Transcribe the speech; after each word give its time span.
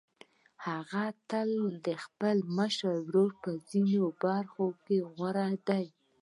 هغه 0.67 1.03
تر 1.29 1.47
خپل 2.05 2.35
مشر 2.57 2.91
ورور 3.07 3.31
په 3.43 3.49
ځينو 3.69 4.05
برخو 4.21 4.65
کې 4.85 4.97
غوره 5.15 5.47
دی. 5.67 5.85